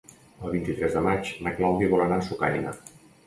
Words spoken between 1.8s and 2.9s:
vol anar a Sucaina.